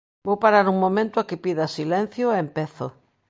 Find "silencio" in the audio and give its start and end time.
1.77-2.25